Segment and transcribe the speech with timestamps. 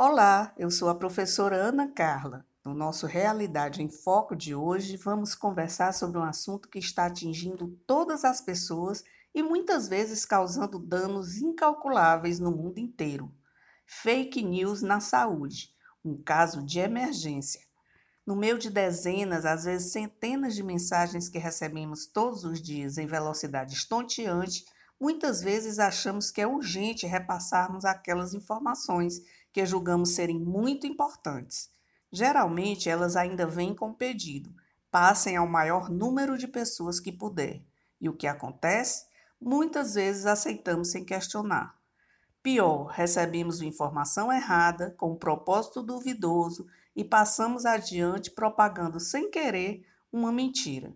[0.00, 2.46] Olá, eu sou a professora Ana Carla.
[2.64, 7.76] No nosso Realidade em Foco de hoje, vamos conversar sobre um assunto que está atingindo
[7.84, 9.02] todas as pessoas
[9.34, 13.34] e muitas vezes causando danos incalculáveis no mundo inteiro.
[13.88, 15.74] Fake news na saúde,
[16.04, 17.60] um caso de emergência.
[18.24, 23.06] No meio de dezenas, às vezes centenas de mensagens que recebemos todos os dias em
[23.08, 24.64] velocidade estonteante,
[25.00, 29.20] muitas vezes achamos que é urgente repassarmos aquelas informações
[29.58, 31.68] que julgamos serem muito importantes.
[32.12, 34.54] Geralmente, elas ainda vêm com pedido:
[34.88, 37.60] passem ao maior número de pessoas que puder.
[38.00, 39.06] E o que acontece?
[39.40, 41.76] Muitas vezes aceitamos sem questionar.
[42.40, 50.30] Pior, recebemos informação errada, com um propósito duvidoso e passamos adiante propagando sem querer uma
[50.30, 50.94] mentira.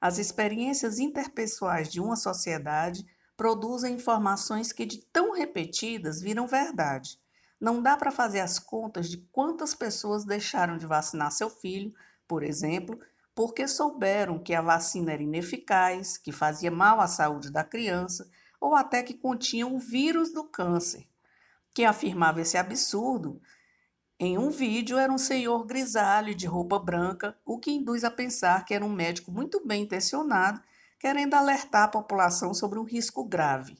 [0.00, 7.22] As experiências interpessoais de uma sociedade produzem informações que, de tão repetidas, viram verdade.
[7.64, 11.94] Não dá para fazer as contas de quantas pessoas deixaram de vacinar seu filho,
[12.28, 13.00] por exemplo,
[13.34, 18.28] porque souberam que a vacina era ineficaz, que fazia mal à saúde da criança
[18.60, 21.08] ou até que continha o vírus do câncer.
[21.72, 23.40] Quem afirmava esse absurdo
[24.20, 28.66] em um vídeo era um senhor grisalho de roupa branca, o que induz a pensar
[28.66, 30.60] que era um médico muito bem intencionado,
[31.00, 33.78] querendo alertar a população sobre um risco grave.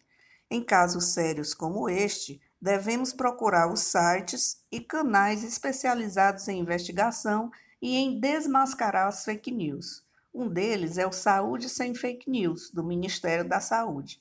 [0.50, 7.94] Em casos sérios como este, devemos procurar os sites e canais especializados em investigação e
[7.94, 10.02] em desmascarar as fake news.
[10.32, 14.18] Um deles é o Saúde Sem Fake News, do Ministério da Saúde.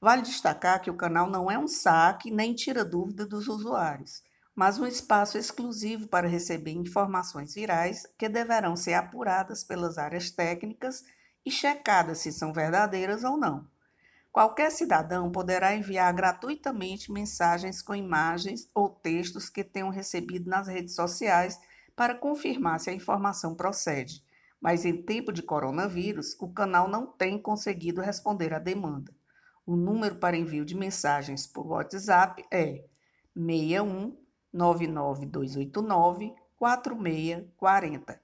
[0.00, 4.20] Vale destacar que o canal não é um saque nem tira dúvida dos usuários,
[4.52, 11.04] mas um espaço exclusivo para receber informações virais que deverão ser apuradas pelas áreas técnicas
[11.44, 13.64] e checadas se são verdadeiras ou não.
[14.36, 20.94] Qualquer cidadão poderá enviar gratuitamente mensagens com imagens ou textos que tenham recebido nas redes
[20.94, 21.58] sociais
[21.96, 24.22] para confirmar se a informação procede.
[24.60, 29.10] Mas em tempo de coronavírus, o canal não tem conseguido responder à demanda.
[29.64, 32.84] O número para envio de mensagens por WhatsApp é
[33.34, 34.18] 61
[34.52, 38.20] 99289 4640.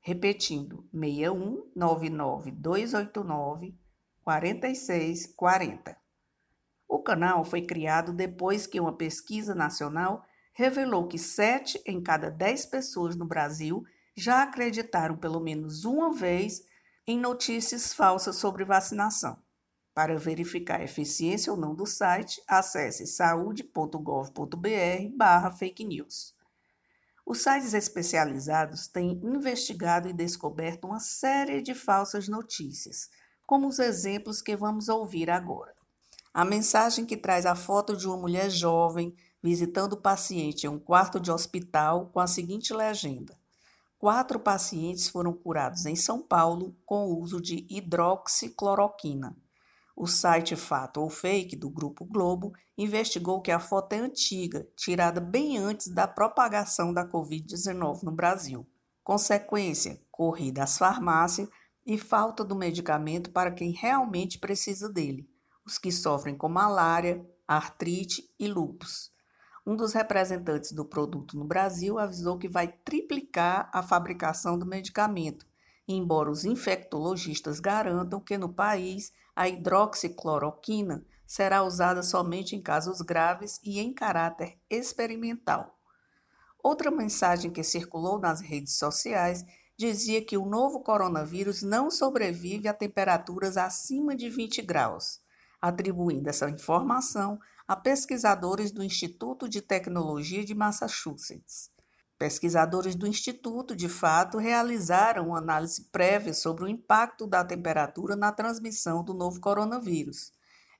[0.00, 3.79] Repetindo, 61 99289
[4.30, 5.96] 4640.
[6.88, 12.66] O canal foi criado depois que uma pesquisa nacional revelou que 7 em cada 10
[12.66, 13.82] pessoas no Brasil
[14.16, 16.62] já acreditaram pelo menos uma vez
[17.08, 19.36] em notícias falsas sobre vacinação.
[19.92, 26.38] Para verificar a eficiência ou não do site, acesse saude.gov.br/fake news.
[27.26, 33.10] Os sites especializados têm investigado e descoberto uma série de falsas notícias
[33.50, 35.74] como os exemplos que vamos ouvir agora.
[36.32, 39.12] A mensagem que traz a foto de uma mulher jovem
[39.42, 43.36] visitando o paciente em um quarto de hospital com a seguinte legenda:
[43.98, 49.36] Quatro pacientes foram curados em São Paulo com o uso de hidroxicloroquina.
[49.96, 55.20] O site Fato ou Fake do Grupo Globo investigou que a foto é antiga, tirada
[55.20, 58.64] bem antes da propagação da Covid-19 no Brasil.
[59.02, 61.48] Consequência: corrida às farmácias
[61.86, 65.28] e falta do medicamento para quem realmente precisa dele,
[65.64, 69.10] os que sofrem com malária, artrite e lúpus.
[69.66, 75.46] Um dos representantes do produto no Brasil avisou que vai triplicar a fabricação do medicamento,
[75.86, 83.60] embora os infectologistas garantam que no país a hidroxicloroquina será usada somente em casos graves
[83.62, 85.78] e em caráter experimental.
[86.62, 89.44] Outra mensagem que circulou nas redes sociais
[89.80, 95.20] dizia que o novo coronavírus não sobrevive a temperaturas acima de 20 graus,
[95.58, 101.70] atribuindo essa informação a pesquisadores do Instituto de Tecnologia de Massachusetts.
[102.18, 108.30] Pesquisadores do Instituto, de fato, realizaram uma análise prévia sobre o impacto da temperatura na
[108.30, 110.30] transmissão do novo coronavírus.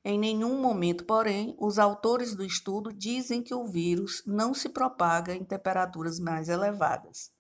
[0.05, 5.35] Em nenhum momento, porém, os autores do estudo dizem que o vírus não se propaga
[5.35, 7.31] em temperaturas mais elevadas.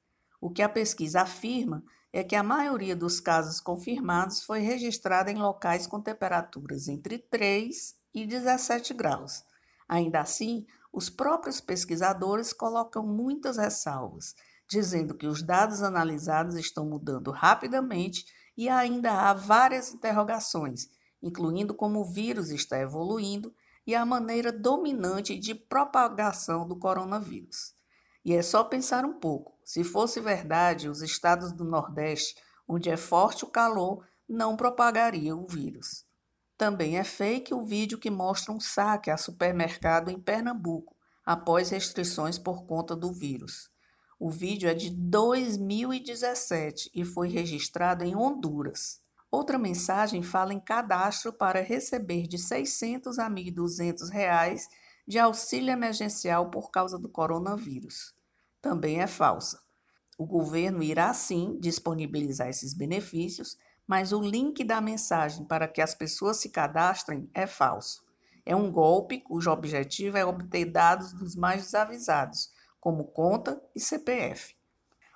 [0.40, 5.37] O que a pesquisa afirma é que a maioria dos casos confirmados foi registrada em
[5.37, 9.44] locais com temperaturas entre 3 e 17 graus.
[9.88, 14.34] Ainda assim, os próprios pesquisadores colocam muitas ressalvas,
[14.69, 18.25] dizendo que os dados analisados estão mudando rapidamente
[18.56, 20.88] e ainda há várias interrogações,
[21.22, 23.54] incluindo como o vírus está evoluindo
[23.87, 27.75] e a maneira dominante de propagação do coronavírus.
[28.25, 29.59] E é só pensar um pouco.
[29.70, 32.34] Se fosse verdade, os estados do Nordeste,
[32.67, 36.05] onde é forte o calor, não propagariam o vírus.
[36.58, 42.37] Também é fake o vídeo que mostra um saque a supermercado em Pernambuco, após restrições
[42.37, 43.70] por conta do vírus.
[44.19, 49.00] O vídeo é de 2017 e foi registrado em Honduras.
[49.31, 54.69] Outra mensagem fala em cadastro para receber de 600 a 1.200 reais
[55.06, 58.19] de auxílio emergencial por causa do coronavírus.
[58.60, 59.60] Também é falsa.
[60.18, 65.94] O governo irá sim disponibilizar esses benefícios, mas o link da mensagem para que as
[65.94, 68.02] pessoas se cadastrem é falso.
[68.44, 74.54] É um golpe cujo objetivo é obter dados dos mais desavisados, como conta e CPF.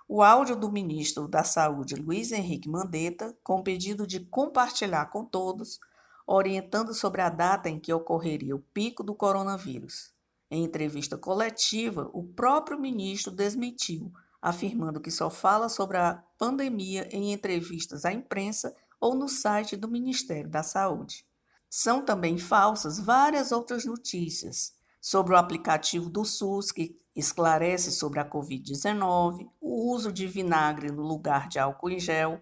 [0.08, 5.80] O áudio do ministro da Saúde, Luiz Henrique Mandetta, com pedido de compartilhar com todos,
[6.26, 10.13] orientando sobre a data em que ocorreria o pico do coronavírus.
[10.54, 17.32] Em entrevista coletiva, o próprio ministro desmentiu, afirmando que só fala sobre a pandemia em
[17.32, 21.26] entrevistas à imprensa ou no site do Ministério da Saúde.
[21.68, 28.24] São também falsas várias outras notícias sobre o aplicativo do SUS que esclarece sobre a
[28.24, 32.40] Covid-19, o uso de vinagre no lugar de álcool em gel,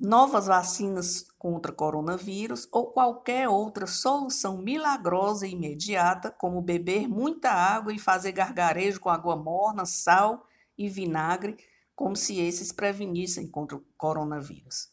[0.00, 7.92] novas vacinas contra coronavírus ou qualquer outra solução milagrosa e imediata, como beber muita água
[7.92, 10.46] e fazer gargarejo com água morna, sal
[10.76, 11.56] e vinagre,
[11.94, 14.88] como se esses prevenissem contra o coronavírus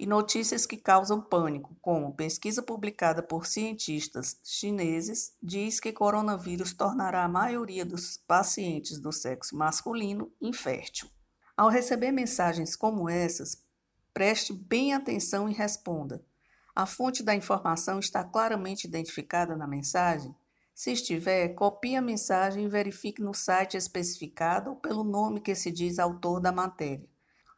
[0.00, 7.22] e notícias que causam pânico, como pesquisa publicada por cientistas chineses diz que coronavírus tornará
[7.22, 11.06] a maioria dos pacientes do sexo masculino infértil.
[11.54, 13.62] Ao receber mensagens como essas,
[14.20, 16.22] preste bem atenção e responda.
[16.76, 20.36] A fonte da informação está claramente identificada na mensagem?
[20.74, 25.70] Se estiver, copie a mensagem e verifique no site especificado ou pelo nome que se
[25.70, 27.08] diz autor da matéria.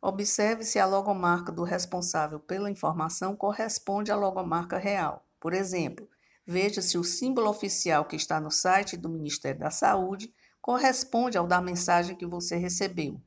[0.01, 5.27] Observe se a logomarca do responsável pela informação corresponde à logomarca real.
[5.41, 6.09] Por exemplo,
[6.47, 11.45] veja se o símbolo oficial que está no site do Ministério da Saúde corresponde ao
[11.45, 13.21] da mensagem que você recebeu.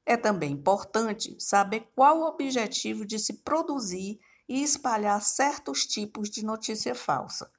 [0.07, 6.45] É também importante saber qual o objetivo de se produzir e espalhar certos tipos de
[6.45, 7.51] notícia falsa.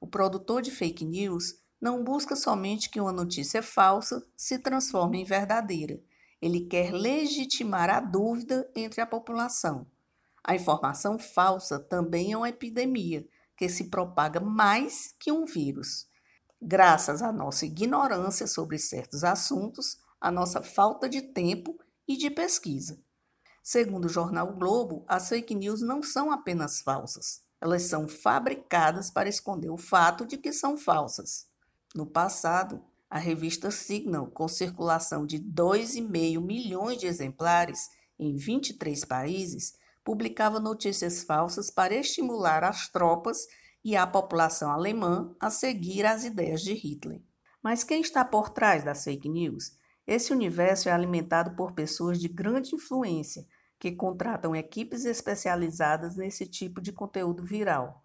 [0.00, 5.24] O produtor de fake news não busca somente que uma notícia falsa se transforme em
[5.24, 6.00] verdadeira.
[6.40, 9.86] Ele quer legitimar a dúvida entre a população.
[10.42, 16.08] A informação falsa também é uma epidemia que se propaga mais que um vírus.
[16.62, 23.00] Graças à nossa ignorância sobre certos assuntos, a nossa falta de tempo e de pesquisa.
[23.62, 29.28] Segundo o jornal Globo, as fake news não são apenas falsas, elas são fabricadas para
[29.28, 31.46] esconder o fato de que são falsas.
[31.94, 37.88] No passado, a revista Signal, com circulação de 2,5 milhões de exemplares
[38.18, 39.74] em 23 países,
[40.04, 43.46] publicava notícias falsas para estimular as tropas
[43.84, 47.22] e a população alemã a seguir as ideias de Hitler.
[47.62, 49.76] Mas quem está por trás das fake news?
[50.06, 53.46] Esse universo é alimentado por pessoas de grande influência
[53.78, 58.04] que contratam equipes especializadas nesse tipo de conteúdo viral.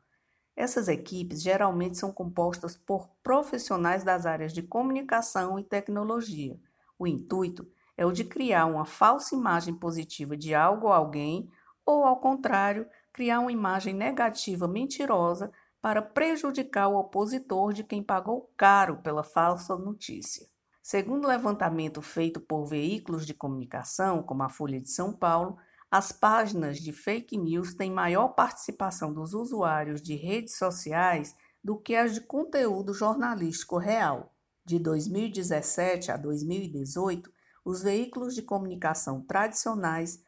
[0.56, 6.58] Essas equipes geralmente são compostas por profissionais das áreas de comunicação e tecnologia.
[6.98, 7.68] O intuito
[7.98, 11.50] é o de criar uma falsa imagem positiva de algo ou alguém
[11.86, 15.52] ou, ao contrário, criar uma imagem negativa mentirosa
[15.86, 20.48] para prejudicar o opositor de quem pagou caro pela falsa notícia.
[20.82, 25.60] Segundo levantamento feito por veículos de comunicação, como a Folha de São Paulo,
[25.92, 31.96] as páginas de fake news têm maior participação dos usuários de redes sociais do que
[31.96, 34.34] as de conteúdo jornalístico real.
[34.66, 37.32] De 2017 a 2018,
[37.64, 40.20] os veículos de comunicação tradicionais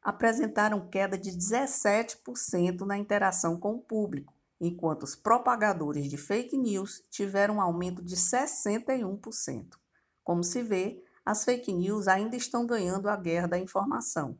[0.00, 7.02] apresentaram queda de 17% na interação com o público, enquanto os propagadores de fake news
[7.10, 9.76] tiveram um aumento de 61%.
[10.22, 14.38] Como se vê, as fake news ainda estão ganhando a guerra da informação,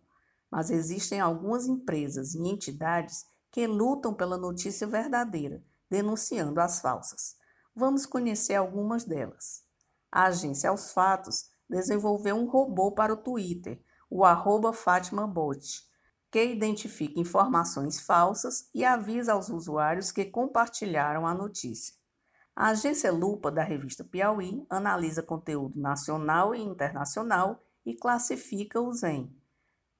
[0.50, 7.36] mas existem algumas empresas e entidades que lutam pela notícia verdadeira, denunciando as falsas.
[7.74, 9.62] Vamos conhecer algumas delas.
[10.12, 15.88] A agência Aos Fatos desenvolveu um robô para o Twitter o arroba FátimaBot,
[16.30, 21.94] que identifica informações falsas e avisa aos usuários que compartilharam a notícia.
[22.54, 29.34] A agência Lupa da revista Piauí analisa conteúdo nacional e internacional e classifica-os em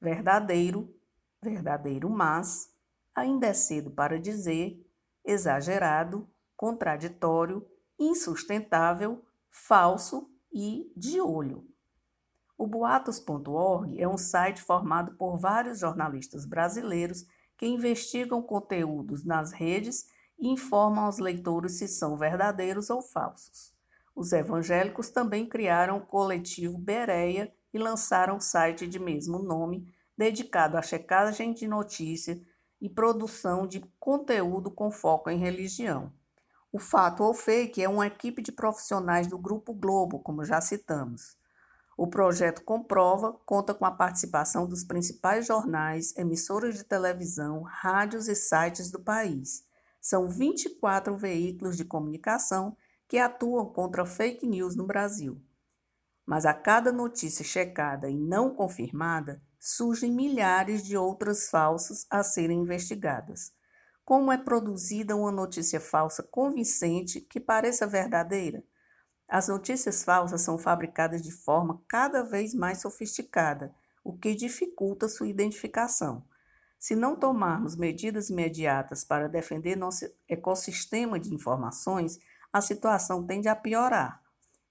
[0.01, 0.95] verdadeiro,
[1.43, 2.71] verdadeiro mas,
[3.15, 4.87] ainda é cedo para dizer,
[5.25, 7.67] exagerado, contraditório,
[7.99, 11.67] insustentável, falso e de olho.
[12.61, 17.25] O boatos.org é um site formado por vários jornalistas brasileiros
[17.57, 20.05] que investigam conteúdos nas redes
[20.39, 23.73] e informam aos leitores se são verdadeiros ou falsos.
[24.15, 30.77] Os evangélicos também criaram o coletivo Bereia e lançaram o site de mesmo nome, dedicado
[30.77, 32.39] à checagem de notícia
[32.79, 36.13] e produção de conteúdo com foco em religião.
[36.71, 41.40] O Fato ou Fake é uma equipe de profissionais do Grupo Globo, como já citamos.
[42.03, 48.35] O projeto Comprova conta com a participação dos principais jornais, emissoras de televisão, rádios e
[48.35, 49.67] sites do país.
[50.01, 52.75] São 24 veículos de comunicação
[53.07, 55.43] que atuam contra fake news no Brasil.
[56.25, 62.61] Mas a cada notícia checada e não confirmada, surgem milhares de outras falsas a serem
[62.61, 63.53] investigadas.
[64.07, 68.65] Como é produzida uma notícia falsa convincente que pareça verdadeira?
[69.33, 73.73] As notícias falsas são fabricadas de forma cada vez mais sofisticada,
[74.03, 76.25] o que dificulta sua identificação.
[76.77, 82.19] Se não tomarmos medidas imediatas para defender nosso ecossistema de informações,
[82.53, 84.21] a situação tende a piorar.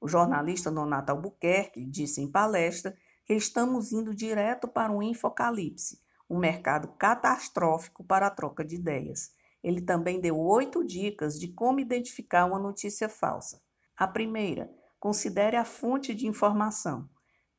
[0.02, 2.94] O jornalista Nonato Albuquerque disse em palestra
[3.26, 9.32] que estamos indo direto para um infocalipse, um mercado catastrófico para a troca de ideias.
[9.64, 13.69] Ele também deu oito dicas de como identificar uma notícia falsa.
[14.00, 17.10] A primeira, considere a fonte de informação.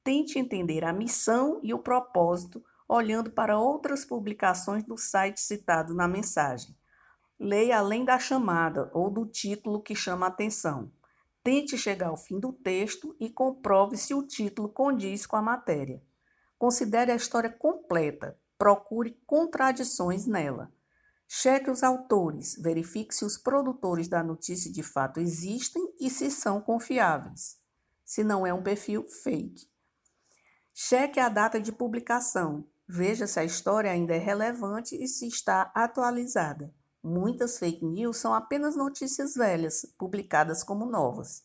[0.02, 6.09] Tente entender a missão e o propósito olhando para outras publicações do site citado na
[6.09, 6.75] mensagem.
[7.38, 10.90] Leia além da chamada ou do título que chama a atenção.
[11.44, 16.02] Tente chegar ao fim do texto e comprove se o título condiz com a matéria.
[16.59, 20.73] Considere a história completa, procure contradições nela.
[21.33, 26.61] Cheque os autores, verifique se os produtores da notícia de fato existem e se são
[26.61, 27.57] confiáveis.
[28.05, 29.71] Se não é um perfil fake.
[30.75, 32.69] Cheque a data de publicação.
[32.85, 36.75] Veja se a história ainda é relevante e se está atualizada.
[37.01, 41.45] Muitas fake news são apenas notícias velhas, publicadas como novas.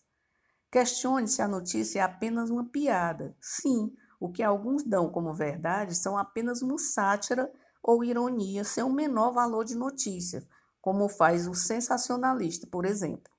[0.71, 3.37] Questione se a notícia é apenas uma piada.
[3.39, 7.53] Sim, o que alguns dão como verdade são apenas uma sátira
[7.87, 10.43] ou ironia sem o menor valor de notícia,
[10.81, 13.31] como faz o sensacionalista, por exemplo.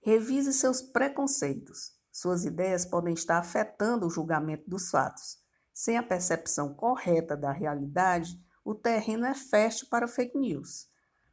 [0.00, 1.92] Revise seus preconceitos.
[2.10, 5.38] Suas ideias podem estar afetando o julgamento dos fatos.
[5.72, 10.88] Sem a percepção correta da realidade, o terreno é fértil para fake news.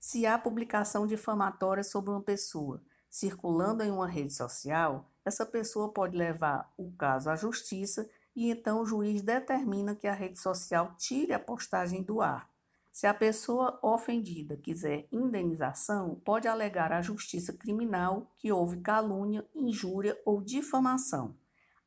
[0.00, 6.16] Se há publicação difamatória sobre uma pessoa circulando em uma rede social, essa pessoa pode
[6.16, 11.32] levar o caso à justiça e então o juiz determina que a rede social tire
[11.32, 12.50] a postagem do ar.
[12.94, 20.16] Se a pessoa ofendida quiser indenização, pode alegar à justiça criminal que houve calúnia, injúria
[20.24, 21.36] ou difamação.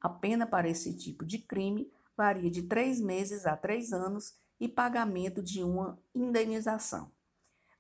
[0.02, 4.68] A pena para esse tipo de crime varia de três meses a três anos e
[4.68, 7.10] pagamento de uma indenização.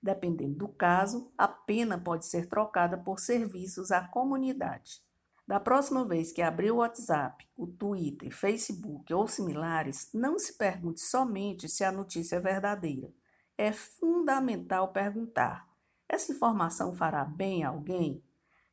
[0.01, 5.01] Dependendo do caso, a pena pode ser trocada por serviços à comunidade.
[5.47, 10.99] Da próxima vez que abrir o WhatsApp, o Twitter, Facebook ou similares, não se pergunte
[10.99, 13.13] somente se a notícia é verdadeira.
[13.57, 15.65] É fundamental perguntar:
[16.09, 18.21] essa informação fará bem a alguém?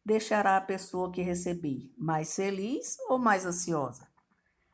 [0.05, 4.09] Deixará a pessoa que receber mais feliz ou mais ansiosa?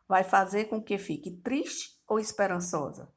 [0.09, 3.13] Vai fazer com que fique triste ou esperançosa?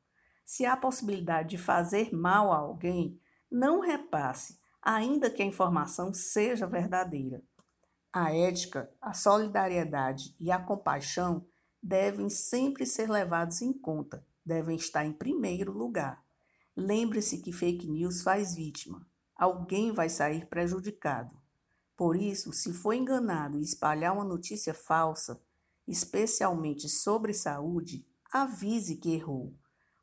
[0.46, 3.18] Se há possibilidade de fazer mal a alguém,
[3.50, 7.42] não repasse, ainda que a informação seja verdadeira.
[8.16, 11.48] A ética, a solidariedade e a compaixão
[11.82, 16.24] devem sempre ser levados em conta, devem estar em primeiro lugar.
[16.78, 19.04] Lembre-se que fake news faz vítima.
[19.36, 21.36] Alguém vai sair prejudicado.
[21.98, 25.42] Por isso, se for enganado e espalhar uma notícia falsa,
[25.88, 29.56] especialmente sobre saúde, avise que errou.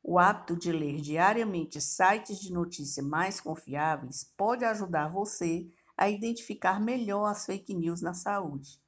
[0.02, 5.70] O hábito de ler diariamente sites de notícia mais confiáveis pode ajudar você
[6.00, 8.80] a identificar melhor as fake news na saúde.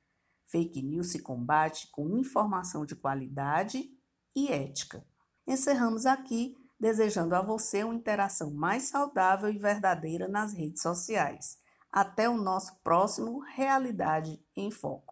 [0.47, 3.91] Fake news se combate com informação de qualidade
[4.35, 5.07] e ética.
[5.47, 11.59] Encerramos aqui desejando a você uma interação mais saudável e verdadeira nas redes sociais.
[11.93, 15.12] Até o nosso próximo Realidade em Foco.